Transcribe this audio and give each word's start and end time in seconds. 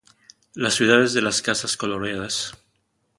Las 0.55 0.73
ciudad 0.73 1.07
de 1.13 1.21
las 1.21 1.43
casas 1.43 1.77
coloreadas. 1.77 2.55